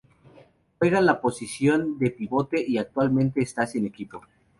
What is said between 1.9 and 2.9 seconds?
de pivote y